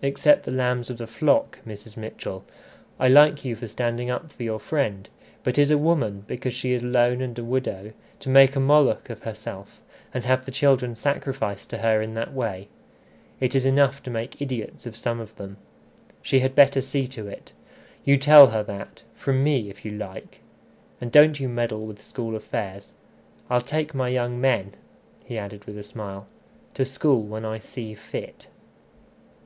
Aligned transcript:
"Except 0.00 0.44
the 0.44 0.50
lambs 0.50 0.88
of 0.88 0.96
the 0.96 1.06
flock, 1.06 1.58
Mrs. 1.66 1.94
Mitchell. 1.94 2.42
I 2.98 3.08
like 3.08 3.44
you 3.44 3.54
for 3.54 3.68
standing 3.68 4.08
up 4.08 4.32
for 4.32 4.42
your 4.42 4.58
friend; 4.58 5.10
but 5.44 5.58
is 5.58 5.70
a 5.70 5.76
woman, 5.76 6.24
because 6.26 6.54
she 6.54 6.72
is 6.72 6.82
lone 6.82 7.20
and 7.20 7.38
a 7.38 7.44
widow, 7.44 7.92
to 8.20 8.28
make 8.30 8.56
a 8.56 8.60
Moloch 8.60 9.10
of 9.10 9.24
herself, 9.24 9.78
and 10.14 10.24
have 10.24 10.46
the 10.46 10.50
children 10.50 10.94
sacrificed 10.94 11.68
to 11.68 11.76
her 11.80 12.00
in 12.00 12.14
that 12.14 12.32
way? 12.32 12.68
It's 13.40 13.62
enough 13.66 14.02
to 14.04 14.10
make 14.10 14.40
idiots 14.40 14.86
of 14.86 14.96
some 14.96 15.20
of 15.20 15.36
them. 15.36 15.58
She 16.22 16.40
had 16.40 16.54
better 16.54 16.80
see 16.80 17.06
to 17.08 17.26
it. 17.28 17.52
You 18.06 18.16
tell 18.16 18.46
her 18.46 18.62
that 18.62 19.02
from 19.14 19.44
me, 19.44 19.68
if 19.68 19.84
you 19.84 19.92
like. 19.92 20.40
And 20.98 21.12
don't 21.12 21.38
you 21.38 21.46
meddle 21.46 21.84
with 21.84 22.02
school 22.02 22.36
affairs. 22.36 22.94
I'll 23.50 23.60
take 23.60 23.94
my 23.94 24.08
young 24.08 24.40
men," 24.40 24.72
he 25.26 25.36
added 25.36 25.66
with 25.66 25.76
a 25.76 25.82
smile, 25.82 26.26
"to 26.72 26.86
school 26.86 27.20
when 27.22 27.44
I 27.44 27.58
see 27.58 27.92
fit." 27.94 28.48